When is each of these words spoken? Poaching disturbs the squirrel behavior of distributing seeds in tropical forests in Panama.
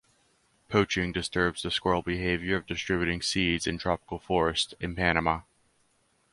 Poaching 0.67 1.11
disturbs 1.11 1.61
the 1.61 1.69
squirrel 1.69 2.01
behavior 2.01 2.55
of 2.55 2.65
distributing 2.65 3.21
seeds 3.21 3.67
in 3.67 3.77
tropical 3.77 4.17
forests 4.17 4.73
in 4.79 4.95
Panama. 4.95 5.41